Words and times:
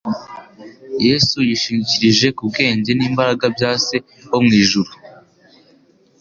Yesu 1.07 1.35
yishingikirije 1.49 2.27
ku 2.37 2.41
bwenge 2.49 2.91
n'imbaraga 2.95 3.45
bya 3.55 3.71
Se 3.85 3.95
wo 4.31 4.39
mu 4.45 4.51
ijuru 4.61 4.91